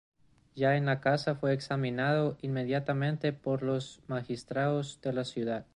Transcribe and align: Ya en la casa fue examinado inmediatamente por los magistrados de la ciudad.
Ya 0.55 0.77
en 0.77 0.87
la 0.87 0.99
casa 0.99 1.35
fue 1.35 1.53
examinado 1.53 2.35
inmediatamente 2.41 3.33
por 3.33 3.61
los 3.61 3.99
magistrados 4.07 4.99
de 5.03 5.13
la 5.13 5.23
ciudad. 5.25 5.67